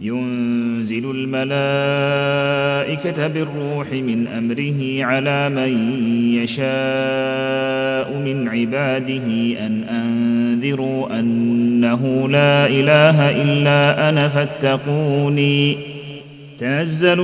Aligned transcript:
ينزل 0.00 1.10
الملائكة 1.10 1.50
بالروح 3.26 3.92
من 3.92 4.26
أمره 4.26 5.04
على 5.04 5.48
من 5.48 6.02
يشاء 6.34 8.18
من 8.18 8.48
عباده 8.48 9.26
أن 9.66 9.84
أنذروا 9.90 11.20
أنه 11.20 12.28
لا 12.30 12.66
إله 12.66 13.42
إلا 13.42 14.08
أنا 14.08 14.28
فاتقوني. 14.28 15.76
تنزل 16.58 17.20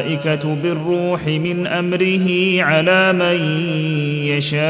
الملائكة 0.00 0.54
بالروح 0.62 1.26
من 1.26 1.66
أمره 1.66 2.28
على 2.62 3.12
من 3.12 3.36
يشاء 4.26 4.60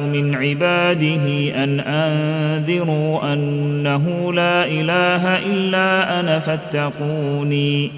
من 0.00 0.34
عباده 0.34 1.54
أن 1.64 1.80
أنذروا 1.80 3.32
أنه 3.32 4.32
لا 4.32 4.64
إله 4.64 5.38
إلا 5.38 6.20
أنا 6.20 6.38
فاتقوني. 6.38 7.90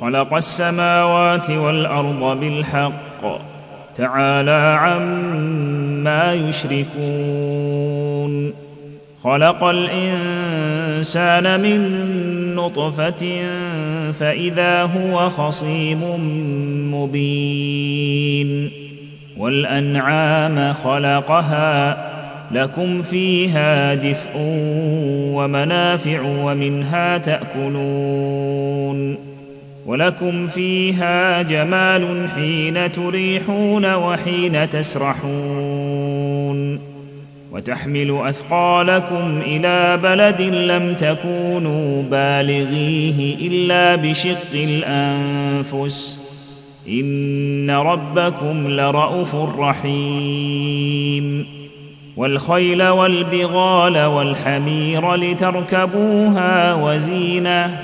خلق 0.00 0.34
السماوات 0.34 1.50
والأرض 1.50 2.40
بالحق. 2.40 2.92
تعالى 3.96 4.78
عما 4.80 6.34
يشركون. 6.34 7.84
خلق 9.24 9.64
الإنسان 9.64 11.60
من 11.60 12.13
نطفه 12.64 13.42
فاذا 14.12 14.82
هو 14.82 15.28
خصيم 15.28 16.00
مبين 16.94 18.70
والانعام 19.36 20.72
خلقها 20.72 21.96
لكم 22.52 23.02
فيها 23.02 23.94
دفء 23.94 24.30
ومنافع 25.34 26.20
ومنها 26.20 27.18
تاكلون 27.18 29.16
ولكم 29.86 30.46
فيها 30.46 31.42
جمال 31.42 32.28
حين 32.34 32.92
تريحون 32.92 33.94
وحين 33.94 34.70
تسرحون 34.70 35.73
وتحمل 37.54 38.18
أثقالكم 38.24 39.40
إلى 39.46 39.96
بلد 40.02 40.40
لم 40.40 40.94
تكونوا 40.94 42.02
بالغيه 42.02 43.48
إلا 43.48 43.96
بشق 43.96 44.52
الأنفس. 44.54 46.20
إن 46.88 47.70
ربكم 47.70 48.68
لرءوف 48.68 49.34
رحيم. 49.58 51.46
والخيل 52.16 52.82
والبغال 52.82 54.04
والحمير 54.04 55.14
لتركبوها 55.14 56.74
وزينة 56.74 57.78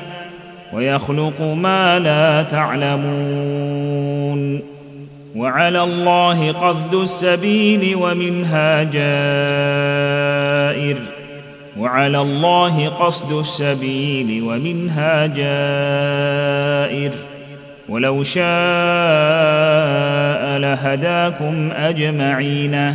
ويخلق 0.72 1.42
ما 1.42 1.98
لا 1.98 2.42
تعلمون. 2.42 3.10
وعلى 5.40 5.82
الله 5.82 6.52
قصد 6.52 6.94
السبيل 6.94 7.96
ومنها 7.96 8.82
جائر. 8.82 10.96
وعلى 11.78 12.20
الله 12.20 12.88
قصد 12.88 13.32
السبيل 13.32 14.42
ومنها 14.42 15.26
جائر. 15.26 17.10
ولو 17.88 18.22
شاء 18.22 18.44
لهداكم 20.58 21.72
أجمعين. 21.72 22.94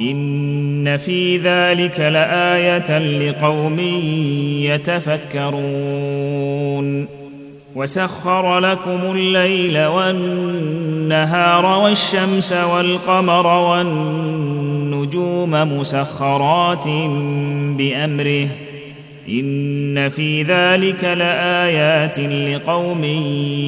إن 0.00 0.96
في 0.96 1.36
ذلك 1.36 2.00
لآية 2.00 2.98
لقوم 2.98 3.78
يتفكرون. 4.62 6.38
وسخر 7.74 8.58
لكم 8.58 8.98
الليل 9.14 9.86
والنهار 9.86 11.66
والشمس 11.66 12.52
والقمر 12.52 13.46
والنجوم 13.46 15.50
مسخرات 15.50 16.84
بأمره. 17.78 18.48
إن 19.28 20.08
في 20.08 20.42
ذلك 20.42 21.04
لآيات 21.04 22.20
لقوم 22.20 23.04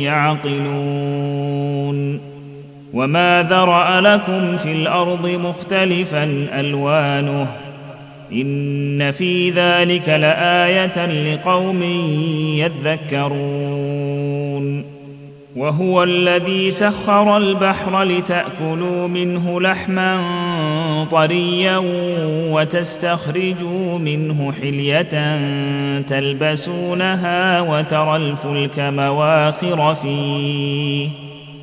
يعقلون. 0.03 2.30
وما 2.93 3.47
ذرا 3.51 4.01
لكم 4.01 4.57
في 4.57 4.73
الأرض 4.73 5.27
مختلفا 5.27 6.25
الوانه 6.61 7.47
ان 8.33 9.11
في 9.11 9.51
ذلك 9.51 10.09
لايه 10.09 11.07
لقوم 11.07 11.83
يذكرون 13.13 14.11
وهو 15.57 16.03
الذي 16.03 16.71
سخر 16.71 17.37
البحر 17.37 18.03
لتاكلوا 18.03 19.09
منه 19.09 19.61
لحما 19.61 20.25
طريا 21.11 21.83
وتستخرجوا 22.51 23.99
منه 23.99 24.53
حليه 24.53 25.41
تلبسونها 26.01 27.61
وترى 27.61 28.17
الفلك 28.17 28.79
مواخر 28.79 29.95
فيه 29.95 31.30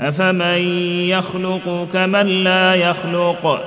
أفمن 0.00 0.58
يخلق 1.08 1.88
كمن 1.92 2.26
لا 2.26 2.74
يخلق؟ 2.74 3.60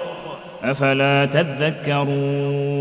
أفلا 0.63 1.25
تذكرون؟ 1.25 2.71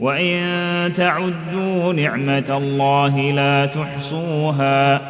وإن 0.00 0.92
تعدوا 0.96 1.92
نعمة 1.92 2.44
الله 2.50 3.20
لا 3.20 3.66
تحصوها 3.66 5.00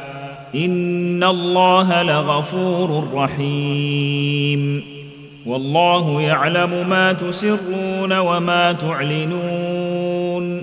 إن 0.55 1.25
الله 1.25 2.02
لغفور 2.02 3.08
رحيم. 3.14 4.82
والله 5.46 6.20
يعلم 6.23 6.88
ما 6.88 7.12
تسرون 7.12 8.19
وما 8.19 8.73
تعلنون. 8.73 10.62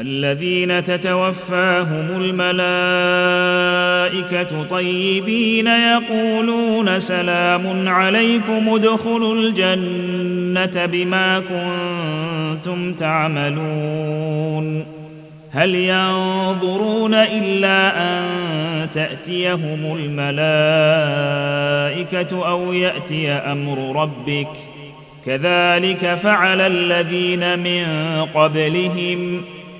الذين 0.00 0.84
تتوفاهم 0.84 2.22
الملائكة 4.10 4.62
طيبين 4.62 5.66
يقولون 5.66 7.00
سلام 7.00 7.88
عليكم 7.88 8.68
ادخلوا 8.68 9.34
الجنة 9.34 10.86
بما 10.86 11.38
كنتم 11.38 12.94
تعملون. 12.94 14.84
هل 15.52 15.74
ينظرون 15.74 17.14
إلا 17.14 18.02
أن 18.02 18.26
تأتيهم 18.94 19.96
الملائكة 19.98 20.88
أو 22.48 22.72
يأتي 22.72 23.30
أمر 23.30 24.02
ربك؟ 24.02 24.48
كذلك 25.26 26.14
فعل 26.14 26.60
الذين 26.60 27.58
من 27.58 27.86
قبلهم. 28.34 29.42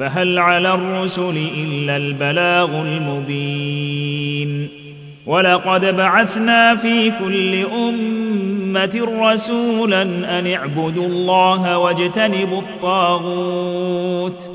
فهل 0.00 0.38
على 0.38 0.74
الرسل 0.74 1.48
إلا 1.56 1.96
البلاغ 1.96 2.82
المبين؟ 2.82 4.68
ولقد 5.26 5.96
بعثنا 5.96 6.76
في 6.76 7.12
كل 7.24 7.54
أمة 7.54 9.08
رسولا 9.22 10.02
أن 10.02 10.46
اعبدوا 10.46 11.06
الله 11.06 11.78
واجتنبوا 11.78 12.60
الطاغوت. 12.60 14.50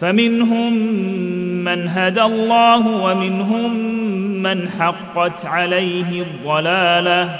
فمنهم 0.00 0.72
من 1.64 1.88
هدى 1.88 2.22
الله 2.22 2.88
ومنهم 2.88 3.76
من 4.42 4.68
حقت 4.68 5.46
عليه 5.46 6.22
الضلالة. 6.22 7.36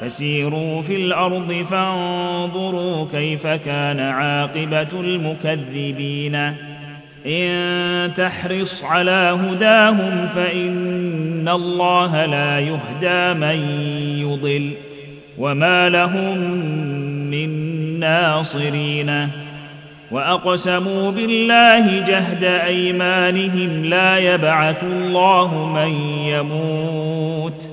فسيروا 0.00 0.82
في 0.82 0.96
الأرض 0.96 1.66
فانظروا 1.70 3.06
كيف 3.12 3.46
كان 3.46 4.00
عاقبة 4.00 4.88
المكذبين. 5.00 6.71
إن 7.26 8.14
تحرص 8.14 8.84
على 8.84 9.38
هداهم 9.42 10.28
فإن 10.34 11.48
الله 11.48 12.26
لا 12.26 12.60
يهدى 12.60 13.40
من 13.40 13.56
يضل 14.18 14.70
وما 15.38 15.88
لهم 15.88 16.38
من 17.30 17.50
ناصرين. 18.00 19.28
وأقسموا 20.12 21.10
بالله 21.10 22.00
جهد 22.00 22.44
أيمانهم 22.44 23.84
لا 23.84 24.18
يبعث 24.18 24.82
الله 24.84 25.72
من 25.74 25.88
يموت 26.26 27.70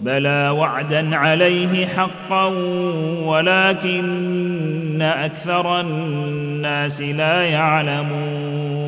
بلى 0.00 0.48
وعدا 0.48 1.16
عليه 1.16 1.86
حقا 1.86 2.46
ولكن 3.24 5.02
أكثر 5.02 5.80
الناس 5.80 7.02
لا 7.02 7.42
يعلمون. 7.42 8.87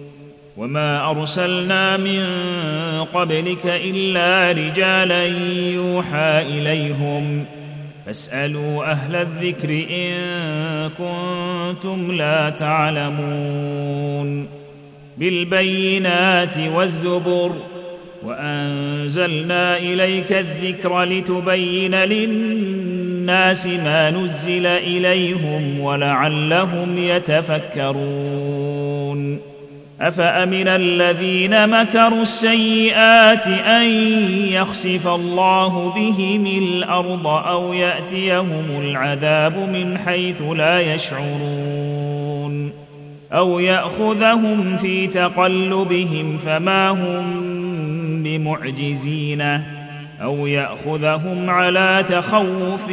وما 0.57 1.11
ارسلنا 1.11 1.97
من 1.97 2.25
قبلك 3.13 3.65
الا 3.65 4.51
رجالا 4.51 5.25
يوحى 5.73 6.41
اليهم 6.41 7.45
فاسالوا 8.05 8.91
أهل 8.91 9.15
الذكر 9.15 9.85
ان 9.89 10.89
كنتم 10.97 12.11
لا 12.11 12.49
تعلمون 12.49 14.47
بالبينات 15.17 16.57
والزبر 16.57 17.51
وانزلنا 18.23 19.77
اليك 19.77 20.31
الذكر 20.31 21.03
لتبين 21.03 21.95
للناس 21.95 23.67
ما 23.67 24.11
نزل 24.11 24.65
اليهم 24.65 25.79
ولعلهم 25.79 26.97
يتفكرون 26.97 28.31
أفأمن 30.01 30.67
الذين 30.67 31.69
مكروا 31.69 32.21
السيئات 32.21 33.47
أن 33.47 33.85
يخسف 34.51 35.07
الله 35.07 35.93
بهم 35.95 36.45
الأرض 36.45 37.27
أو 37.27 37.73
يأتيهم 37.73 38.65
العذاب 38.81 39.57
من 39.57 39.97
حيث 39.97 40.41
لا 40.41 40.93
يشعرون 40.93 42.71
أو 43.33 43.59
يأخذهم 43.59 44.77
في 44.77 45.07
تقلبهم 45.07 46.37
فما 46.37 46.89
هم 46.89 47.43
بمعجزين 48.23 49.41
أو 50.21 50.47
يأخذهم 50.47 51.49
على 51.49 52.05
تخوف 52.09 52.85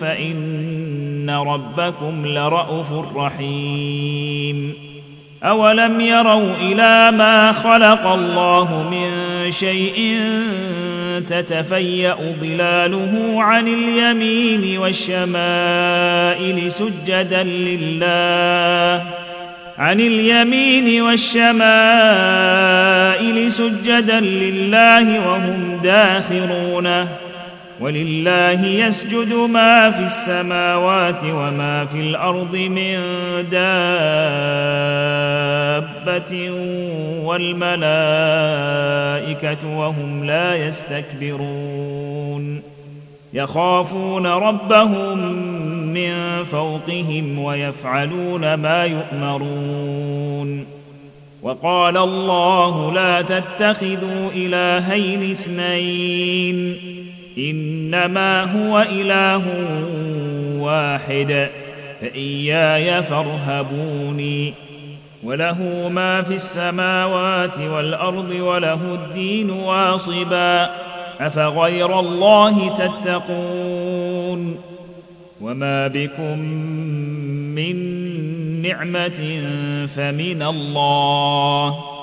فإن 0.00 1.30
ربكم 1.30 2.26
لرءوف 2.26 3.16
رحيم 3.16 4.85
اولم 5.46 6.00
يروا 6.00 6.54
إلى 6.60 7.16
ما 7.16 7.52
خلق 7.52 8.06
الله 8.06 8.88
من 8.90 9.10
شيء 9.50 10.20
تتفيا 11.28 12.16
ظلاله 12.42 13.36
عن 13.38 13.68
اليمين 13.68 14.78
والشمائل 14.78 16.72
سجدا 16.72 17.42
لله 17.42 19.04
عن 19.78 20.00
اليمين 20.00 21.02
والشمائل 21.02 21.52
سجدا 23.52 24.20
لله 24.20 25.28
وهم 25.28 25.80
داخرون 25.84 27.06
ولله 27.80 28.66
يسجد 28.66 29.32
ما 29.32 29.90
في 29.90 30.04
السماوات 30.04 31.24
وما 31.24 31.84
في 31.84 32.00
الأرض 32.00 32.56
من 32.56 32.98
دابة 35.90 36.50
والملائكة 37.24 37.78
وهم 39.78 40.24
لا 40.24 40.66
يستكبرون. 40.66 42.62
يخافون 43.34 44.26
ربهم 44.26 45.18
من 45.92 46.44
فوقهم 46.44 47.38
ويفعلون 47.38 48.54
ما 48.54 48.84
يؤمرون. 48.84 50.66
وقال 51.42 51.96
الله 51.96 52.92
لا 52.92 53.22
تتخذوا 53.22 54.30
إلهين 54.34 55.30
اثنين. 55.30 56.76
إنما 57.38 58.42
هو 58.42 58.86
إله 58.90 59.42
واحد 60.58 61.48
فإياي 62.00 63.02
فارهبوني 63.02 64.54
وله 65.24 65.88
ما 65.92 66.22
في 66.22 66.34
السماوات 66.34 67.58
والأرض 67.58 68.30
وله 68.30 68.94
الدين 68.94 69.50
واصبا 69.50 70.70
أفغير 71.20 72.00
الله 72.00 72.74
تتقون؟ 72.74 74.56
وما 75.40 75.86
بكم 75.86 76.38
من 77.54 77.76
نعمة 78.62 79.42
فمن 79.96 80.42
الله. 80.42 81.95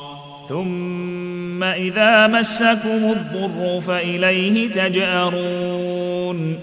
ثم 0.49 1.63
إذا 1.63 2.27
مسكم 2.27 2.87
الضر 2.87 3.81
فإليه 3.81 4.71
تجأرون. 4.71 6.59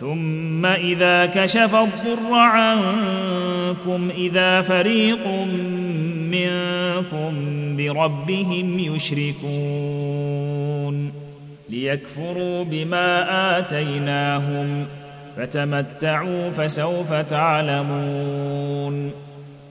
ثم 0.00 0.66
إذا 0.66 1.26
كشف 1.26 1.74
الضر 1.74 2.32
عنكم 2.32 4.10
إذا 4.16 4.62
فريق 4.62 5.26
منكم 6.30 7.32
بربهم 7.76 8.78
يشركون. 8.78 10.26
ليكفروا 11.70 12.64
بما 12.64 13.58
آتيناهم 13.58 14.86
فتمتعوا 15.36 16.50
فسوف 16.50 17.12
تعلمون. 17.12 19.25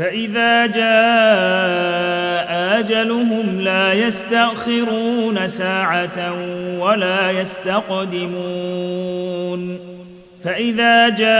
فإذا 0.00 0.66
جاء 0.66 2.48
أجلهم 2.80 3.60
لا 3.60 3.92
يستأخرون 3.92 5.48
ساعة 5.48 6.34
ولا 6.78 7.30
يستقدمون 7.30 8.40
فإذا 10.44 11.08
جاء 11.08 11.30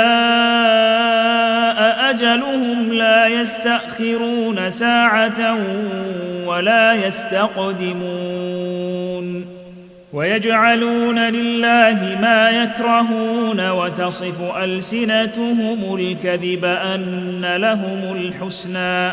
أجلهم 2.10 2.92
لا 2.92 3.26
يستأخرون 3.26 4.70
ساعة 4.70 5.58
ولا 6.46 6.94
يستقدمون 6.94 8.40
ويجعلون 10.12 11.18
لله 11.18 12.18
ما 12.20 12.50
يكرهون 12.50 13.70
وتصف 13.70 14.56
ألسنتهم 14.56 15.94
الكذب 15.94 16.64
أن 16.64 17.56
لهم 17.56 18.16
الحسنى 18.16 19.12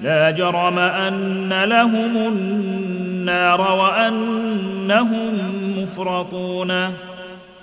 لا 0.00 0.30
جرم 0.30 0.78
أن 0.78 1.64
لهم 1.64 2.16
النار 2.16 3.60
وأنهم 3.60 5.32
مفرطون 5.78 6.92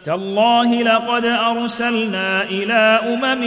تالله 0.06 0.84
لقد 0.84 1.26
أرسلنا 1.26 2.44
إلى 2.44 3.00
أمم 3.14 3.44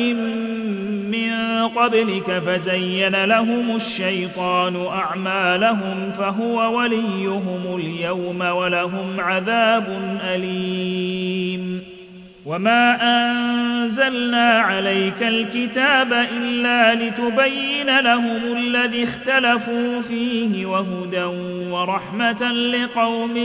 من 1.16 1.68
قبلك 1.68 2.42
فزين 2.46 3.24
لهم 3.24 3.76
الشيطان 3.76 4.86
أعمالهم 4.86 6.12
فهو 6.18 6.78
وليهم 6.78 7.76
اليوم 7.76 8.40
ولهم 8.40 9.06
عذاب 9.18 10.18
أليم. 10.24 11.82
وما 12.46 12.98
أنزلنا 13.02 14.50
عليك 14.50 15.22
الكتاب 15.22 16.12
إلا 16.12 16.94
لتبين 16.94 18.00
لهم 18.00 18.56
الذي 18.56 19.04
اختلفوا 19.04 20.00
فيه 20.00 20.66
وهدى 20.66 21.24
ورحمة 21.70 22.52
لقوم 22.52 23.36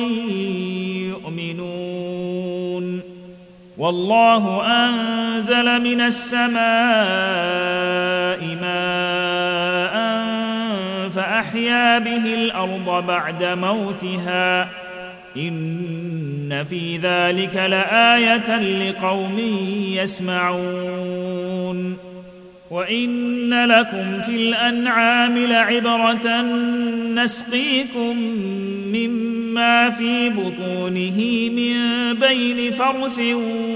يؤمنون. 1.09 3.10
والله 3.77 4.63
أنزل 4.65 5.81
من 5.81 6.01
السماء 6.01 6.51
ماء 8.61 10.21
فأحيا 11.09 11.99
به 11.99 12.33
الأرض 12.33 13.05
بعد 13.07 13.43
موتها. 13.43 14.67
إن 15.37 16.65
في 16.69 16.97
ذلك 16.97 17.55
لآية 17.55 18.57
لقوم 18.57 19.39
يسمعون. 19.95 21.97
وإن 22.71 23.65
لكم 23.65 24.21
في 24.21 24.35
الأنعام 24.35 25.37
لعبرة 25.37 26.41
نسقيكم 27.15 28.17
مما 28.93 29.30
في 29.91 30.29
بطونه 30.29 31.49
من 31.49 31.73
بين 32.13 32.73
فرث 32.73 33.19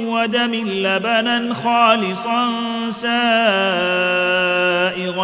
ودم 0.06 0.54
لبنا 0.54 1.54
خالصا 1.54 2.50
سائغا 2.90 3.10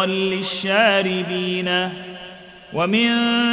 للشاربين 0.06 1.88
ومن 2.72 3.10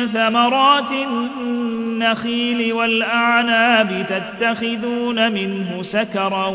ثمرات 0.08 0.92
النخيل 0.92 2.74
والأعناب 2.74 4.06
تتخذون 4.10 5.32
منه 5.32 5.82
سكرا 5.82 6.48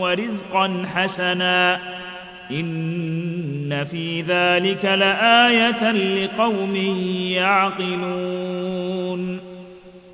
ورزقا 0.00 0.84
حسنا 0.94 1.78
إن 2.50 3.84
في 3.90 4.22
ذلك 4.22 4.84
لآية 4.84 5.90
لقوم 5.90 6.76
يعقلون 7.36 9.41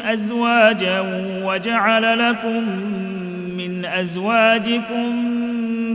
أزواجا 0.00 1.00
وجعل 1.44 2.18
لكم 2.18 2.62
من 3.56 3.84
أزواجكم 3.84 5.10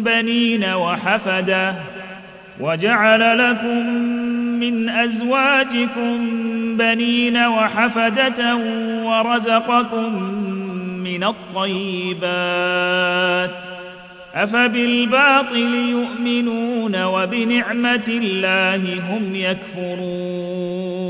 بنين 0.04 0.64
وحفدة 0.64 1.76
وجعل 2.60 3.38
لكم 3.38 3.86
من 4.60 4.90
أزواجكم 4.90 6.18
بنين 6.78 7.38
وحفدة 7.38 8.56
ورزقكم 9.04 10.24
من 11.04 11.24
الطيبات 11.24 12.70
أفبالباطل 14.36 15.76
يؤمنون 15.90 17.04
وبنعمة 17.04 18.06
الله 18.08 19.00
هم 19.10 19.36
يكفرون 19.36 21.10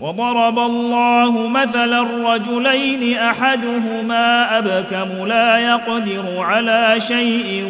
وضرب 0.00 0.58
الله 0.58 1.48
مثلا 1.48 2.02
الرجلين 2.02 3.18
أحدهما 3.18 4.58
أبكم 4.58 5.26
لا 5.26 5.58
يقدر 5.58 6.38
على 6.38 6.94
شيء 6.98 7.64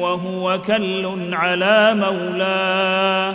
وهو 0.00 0.58
كل 0.66 1.10
على 1.32 1.94
مولاه 1.94 3.34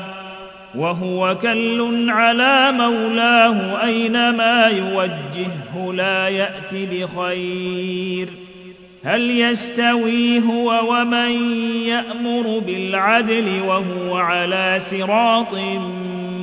وهو 0.75 1.35
كل 1.41 2.05
على 2.09 2.71
مولاه 2.71 3.83
أينما 3.83 4.67
يوجهه 4.67 5.93
لا 5.93 6.27
يأت 6.27 6.73
بخير 6.73 8.27
هل 9.03 9.31
يستوي 9.31 10.39
هو 10.39 10.91
ومن 10.91 11.31
يأمر 11.85 12.61
بالعدل 12.65 13.45
وهو 13.67 14.17
على 14.17 14.75
صراط 14.79 15.53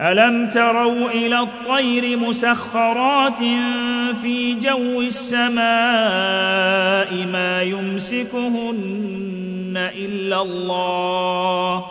ألم 0.00 0.48
تروا 0.48 1.10
إلى 1.10 1.40
الطير 1.40 2.18
مسخرات 2.18 3.38
في 4.22 4.54
جو 4.54 5.00
السماء 5.00 5.64
ما 7.32 7.62
يمسكهن 7.62 8.74
إلا 9.98 10.42
الله؟ 10.42 11.84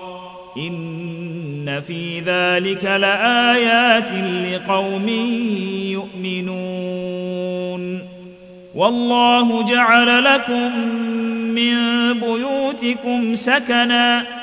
إن 0.58 1.82
في 1.88 2.20
ذلك 2.20 2.84
لآيات 2.84 4.10
لقوم 4.54 5.10
يؤمنون. 5.90 6.54
والله 8.76 9.66
جعل 9.66 10.24
لكم 10.24 10.80
من 11.56 12.14
بيوتكم 12.14 13.36
سكنا 13.36 14.43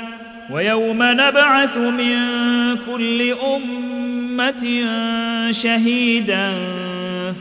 ويوم 0.51 0.97
نبعث 1.03 1.77
من 1.77 2.17
كل 2.75 3.33
أمة 3.55 4.85
شهيدا 5.51 6.53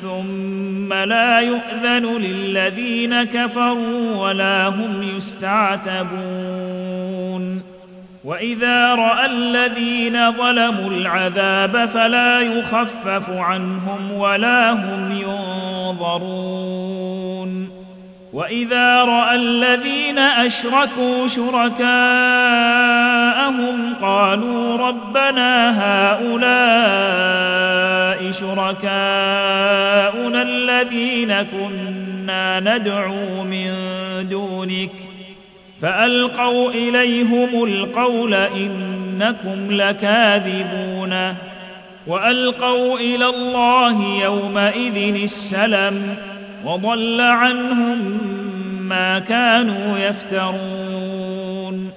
ثم 0.02 0.92
لا 0.92 1.40
يؤذن 1.40 2.16
للذين 2.16 3.22
كفروا 3.22 4.16
ولا 4.16 4.68
هم 4.68 5.02
يستعتبون. 5.16 6.10
وإذا 8.24 8.94
رأى 8.94 9.26
الذين 9.26 10.32
ظلموا 10.32 10.90
العذاب 10.90 11.88
فلا 11.88 12.40
يخفف 12.40 13.30
عنهم 13.30 14.12
ولا 14.12 14.72
هم 14.72 15.12
ينظرون. 15.92 16.70
وإذا 18.32 19.04
رأى 19.04 19.36
الذين 19.36 20.18
أشركوا 20.18 21.26
شركاءهم 21.26 21.84
قالوا 24.02 24.76
ربنا 24.76 25.70
هؤلاء 25.82 27.10
شركاءنا 28.30 28.90
الذين 30.42 31.42
كنا 31.42 32.60
ندعو 32.60 33.44
من 33.44 33.74
دونك 34.30 34.90
فألقوا 35.82 36.70
إليهم 36.70 37.64
القول 37.64 38.34
إنكم 38.34 39.70
لكاذبون 39.70 41.34
وألقوا 42.06 42.98
إلى 42.98 43.26
الله 43.26 44.02
يومئذ 44.22 45.22
السلم 45.22 46.16
وضل 46.64 47.20
عنهم 47.20 48.18
ما 48.88 49.18
كانوا 49.18 49.98
يفترون. 49.98 51.90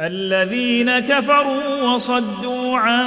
الذين 0.00 0.98
كفروا 0.98 1.82
وصدوا 1.82 2.78
عن 2.78 3.04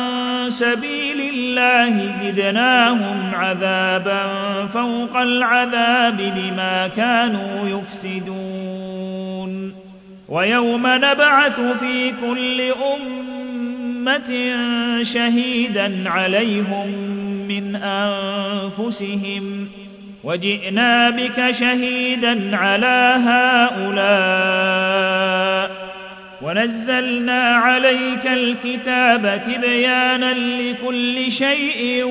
سبيل 0.49 1.33
الله 1.33 2.13
زدناهم 2.21 3.31
عذابا 3.35 4.21
فوق 4.73 5.17
العذاب 5.17 6.17
بما 6.17 6.87
كانوا 6.87 7.79
يفسدون. 7.79 9.73
ويوم 10.29 10.87
نبعث 10.87 11.59
في 11.59 12.13
كل 12.21 12.61
أمة 12.95 14.31
شهيدا 15.01 16.09
عليهم 16.09 16.87
من 17.47 17.75
أنفسهم 17.75 19.67
وجئنا 20.25 21.09
بك 21.09 21.51
شهيدا 21.51 22.57
على 22.57 23.15
هؤلاء. 23.27 24.75
ونزلنا 26.41 27.55
عليك 27.55 28.27
الكتاب 28.27 29.41
تبيانا 29.45 30.33
لكل 30.33 31.31
شيء 31.31 32.03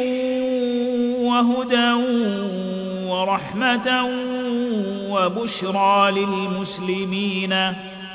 وهدى 1.18 1.92
ورحمة 3.06 4.08
وبشرى 5.08 6.10
للمسلمين. 6.10 7.54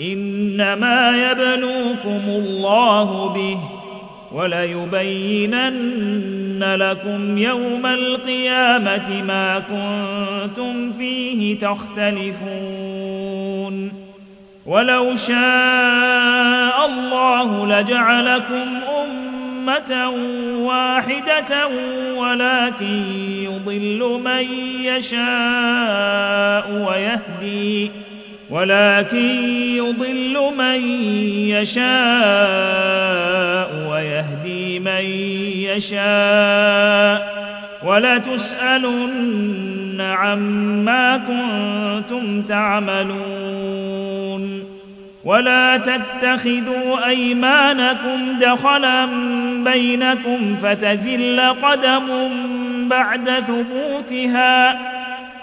إنما 0.00 1.30
يبلوكم 1.30 2.22
الله 2.28 3.28
به 3.28 3.58
وليبينن 4.32 5.94
لكم 6.74 7.38
يوم 7.38 7.86
القيامة 7.86 9.22
ما 9.22 9.58
كنتم 9.58 10.92
فيه 10.92 11.58
تختلفون. 11.58 13.06
ولو 14.66 15.16
شاء 15.16 16.86
الله 16.86 17.66
لجعلكم 17.66 18.80
أمة 19.02 20.10
واحدة 20.58 21.68
ولكن 22.16 23.02
يضل 23.42 24.20
من 24.24 24.46
يشاء 24.82 26.70
ويهدي 26.88 27.90
ولكن 28.50 29.48
يضل 29.76 30.52
من 30.58 30.82
يشاء 31.48 31.86
ويهدي 33.90 34.78
من 34.78 35.04
يشاء. 35.76 37.36
ولتسألن 37.84 40.00
عما 40.00 41.16
كنتم 41.16 42.42
تعملون. 42.42 43.16
ولا 45.24 45.76
تتخذوا 45.76 47.06
أيمانكم 47.06 48.38
دخلا 48.40 49.06
بينكم 49.64 50.56
فتزل 50.62 51.40
قدم 51.40 52.28
بعد 52.88 53.30
ثبوتها. 53.30 54.95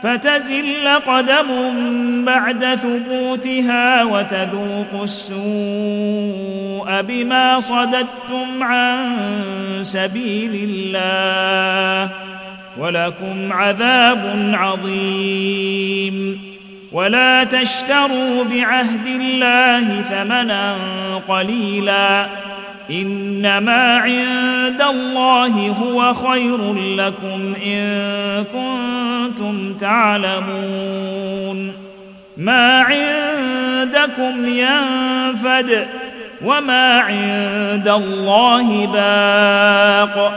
فتزل 0.03 0.87
قدم 1.07 1.45
بعد 2.25 2.75
ثبوتها 2.75 4.03
وتذوقوا 4.03 5.03
السوء 5.03 7.01
بما 7.01 7.59
صددتم 7.59 8.63
عن 8.63 9.17
سبيل 9.81 10.69
الله 10.69 12.11
ولكم 12.77 13.53
عذاب 13.53 14.51
عظيم. 14.53 16.39
ولا 16.91 17.43
تشتروا 17.43 18.43
بعهد 18.43 19.07
الله 19.07 20.01
ثمنا 20.01 20.75
قليلا 21.27 22.25
إنما 22.89 23.97
عند 23.97 24.81
الله 24.81 25.69
هو 25.69 26.13
خير 26.13 26.73
لكم 26.73 27.53
إن 27.65 28.45
كنتم 28.53 29.73
تعلمون. 29.73 31.73
ما 32.37 32.79
عندكم 32.79 34.47
ينفد 34.47 35.87
وما 36.45 36.99
عند 36.99 37.87
الله 37.87 38.87
باق. 38.87 40.33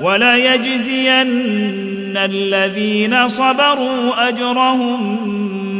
وليجزين 0.00 2.16
الذين 2.16 3.28
صبروا 3.28 4.28
أجرهم 4.28 5.26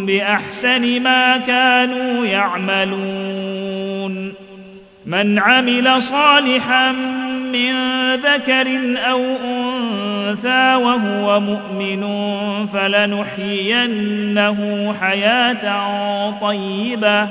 بأحسن 0.07 1.03
ما 1.03 1.37
كانوا 1.37 2.27
يعملون. 2.27 4.35
من 5.11 5.39
عمل 5.39 6.03
صالحا 6.03 6.93
من 7.53 7.75
ذكر 8.15 8.67
أو 9.11 9.21
أنثى 9.45 10.75
وهو 10.75 11.41
مؤمن 11.41 12.07
فلنحيينه 12.67 14.59
حياة 15.01 16.31
طيبة 16.41 17.29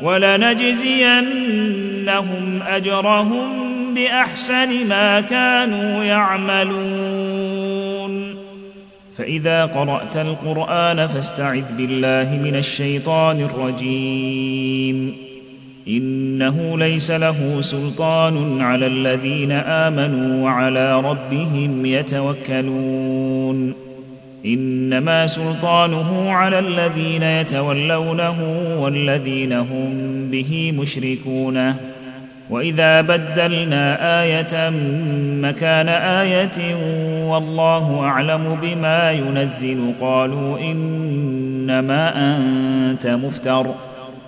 ولنجزينهم 0.00 0.92
أجرهم 2.68 3.48
بأحسن 3.94 4.88
ما 4.88 5.20
كانوا 5.20 6.04
يعملون. 6.04 7.48
فإذا 9.18 9.64
قرأت 9.66 10.16
القرآن 10.16 11.06
فاستعذ 11.06 11.76
بالله 11.76 12.40
من 12.44 12.56
الشيطان 12.56 13.40
الرجيم. 13.40 15.27
إنه 15.88 16.78
ليس 16.78 17.10
له 17.10 17.60
سلطان 17.60 18.60
على 18.60 18.86
الذين 18.86 19.52
آمنوا 19.52 20.44
وعلى 20.44 21.00
ربهم 21.00 21.86
يتوكلون. 21.86 23.74
إنما 24.46 25.26
سلطانه 25.26 26.30
على 26.30 26.58
الذين 26.58 27.22
يتولونه 27.22 28.36
والذين 28.80 29.52
هم 29.52 29.92
به 30.30 30.72
مشركون. 30.78 31.74
وإذا 32.50 33.00
بدلنا 33.00 34.22
آية 34.22 34.70
مكان 35.42 35.88
آية 35.88 36.74
والله 37.24 38.00
أعلم 38.00 38.58
بما 38.62 39.12
ينزل. 39.12 39.92
قالوا 40.00 40.58
إنما 40.58 42.36
أنت 42.36 43.06
مفتر. 43.06 43.66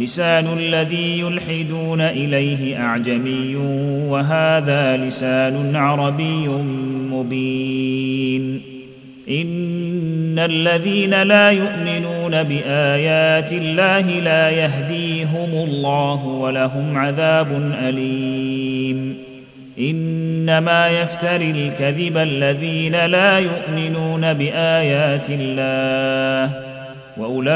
لسان 0.00 0.46
الذي 0.58 1.20
يلحدون 1.20 2.00
إليه 2.00 2.80
أعجمي 2.80 3.56
وهذا 4.08 4.96
لسان 4.96 5.76
عربي 5.76 6.48
مبين. 7.12 8.60
إن 9.30 10.38
الذين 10.38 11.22
لا 11.22 11.50
يؤمنون 11.50 12.42
بآيات 12.42 13.52
الله 13.52 14.00
لا 14.00 14.50
يهديهم 14.50 15.50
الله 15.52 16.26
ولهم 16.26 16.98
عذاب 16.98 17.72
أليم. 17.82 19.14
إنما 19.78 20.88
يفتري 20.88 21.50
الكذب 21.50 22.16
الذين 22.16 23.06
لا 23.06 23.38
يؤمنون 23.38 24.32
بآيات 24.32 25.26
الله. 25.30 26.67
وأولئك 27.18 27.48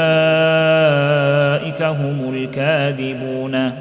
هم 1.83 2.33
الكاذبون. 2.33 3.71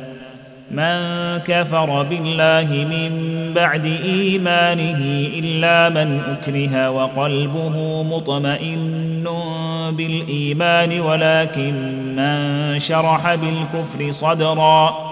من 0.73 1.39
كفر 1.39 2.03
بالله 2.03 2.69
من 2.71 3.11
بعد 3.55 3.85
إيمانه 4.05 5.29
إلا 5.39 5.89
من 5.89 6.21
أكره 6.21 6.91
وقلبه 6.91 8.03
مطمئن 8.03 9.25
بالإيمان 9.93 11.01
ولكن 11.01 11.75
من 12.17 12.79
شرح 12.79 13.35
بالكفر 13.35 14.11
صدرا 14.11 15.12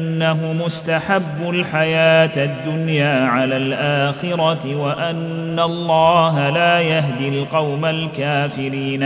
بانه 0.21 0.53
مستحب 0.65 1.49
الحياة 1.49 2.31
الدنيا 2.37 3.25
على 3.25 3.57
الآخرة 3.57 4.75
وأن 4.75 5.59
الله 5.59 6.49
لا 6.49 6.79
يهدي 6.79 7.29
القوم 7.29 7.85
الكافرين. 7.85 9.03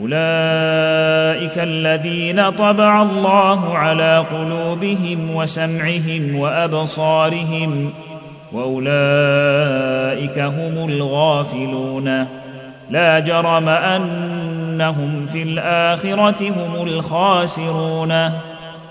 أولئك 0.00 1.58
الذين 1.58 2.50
طبع 2.50 3.02
الله 3.02 3.78
على 3.78 4.24
قلوبهم 4.32 5.34
وسمعهم 5.34 6.34
وأبصارهم 6.34 7.92
وأولئك 8.52 10.38
هم 10.38 10.88
الغافلون. 10.88 12.26
لا 12.90 13.18
جرم 13.18 13.68
أنهم 13.68 15.26
في 15.32 15.42
الآخرة 15.42 16.50
هم 16.50 16.86
الخاسرون. 16.86 18.30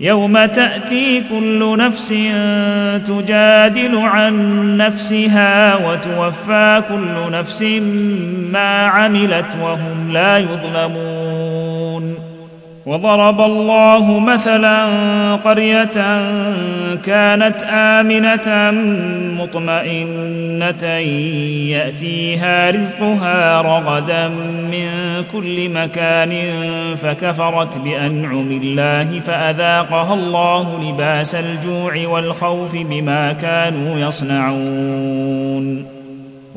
يوم 0.00 0.44
تأتي 0.46 1.22
كل 1.30 1.78
نفس 1.78 2.08
تجادل 3.06 3.96
عن 3.96 4.76
نفسها 4.76 5.76
وتوفى 5.76 6.82
كل 6.88 7.32
نفس 7.32 7.62
ما 8.52 8.86
عملت 8.86 9.56
وهم 9.62 10.10
لا 10.12 10.38
يظلمون. 10.38 11.47
وضرب 12.88 13.40
الله 13.40 14.18
مثلا 14.18 14.86
قرية 15.34 15.90
كانت 17.04 17.64
آمنة 17.70 18.70
مطمئنة 19.42 20.84
يأتيها 21.76 22.70
رزقها 22.70 23.62
رغدا 23.62 24.28
من 24.72 24.88
كل 25.32 25.68
مكان 25.68 26.32
فكفرت 26.96 27.78
بأنعم 27.78 28.60
الله 28.62 29.20
فأذاقها 29.20 30.14
الله 30.14 30.90
لباس 30.90 31.34
الجوع 31.34 32.06
والخوف 32.06 32.76
بما 32.76 33.32
كانوا 33.32 34.08
يصنعون. 34.08 35.97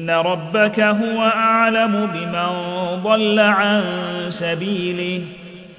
ان 0.00 0.10
ربك 0.10 0.80
هو 0.80 1.22
اعلم 1.22 2.10
بمن 2.14 2.48
ضل 3.04 3.38
عن 3.38 3.82
سبيله 4.28 5.22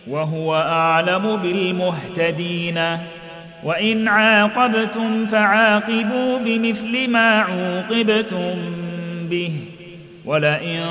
وهو 0.08 0.56
اعلم 0.56 1.38
بالمهتدين 1.38 2.98
وان 3.64 4.08
عاقبتم 4.08 5.26
فعاقبوا 5.26 6.40
بمثل 6.46 7.10
ما 7.10 7.40
عوقبتم 7.40 8.56
به 9.30 9.52
ولئن 10.26 10.84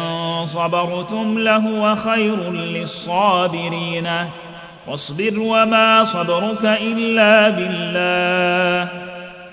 صبرتم 0.46 1.38
لهو 1.38 1.94
خير 1.94 2.52
للصابرين 2.52 4.08
واصبر 4.86 5.38
وما 5.38 6.04
صبرك 6.04 6.64
الا 6.64 7.48
بالله 7.48 9.09